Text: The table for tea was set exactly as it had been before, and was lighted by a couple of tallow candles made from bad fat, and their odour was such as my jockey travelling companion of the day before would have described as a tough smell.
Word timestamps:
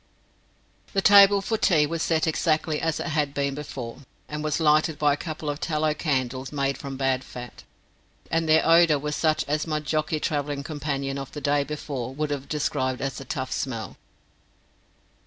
The 0.93 1.01
table 1.03 1.43
for 1.43 1.59
tea 1.59 1.85
was 1.85 2.01
set 2.01 2.25
exactly 2.25 2.81
as 2.81 2.99
it 2.99 3.05
had 3.09 3.35
been 3.35 3.53
before, 3.53 3.97
and 4.27 4.43
was 4.43 4.59
lighted 4.59 4.97
by 4.97 5.13
a 5.13 5.15
couple 5.15 5.47
of 5.47 5.59
tallow 5.59 5.93
candles 5.93 6.51
made 6.51 6.75
from 6.79 6.97
bad 6.97 7.23
fat, 7.23 7.61
and 8.31 8.49
their 8.49 8.67
odour 8.67 8.97
was 8.97 9.15
such 9.15 9.45
as 9.47 9.67
my 9.67 9.79
jockey 9.79 10.19
travelling 10.19 10.63
companion 10.63 11.19
of 11.19 11.33
the 11.33 11.39
day 11.41 11.63
before 11.63 12.15
would 12.15 12.31
have 12.31 12.49
described 12.49 12.99
as 12.99 13.21
a 13.21 13.25
tough 13.25 13.51
smell. 13.51 13.95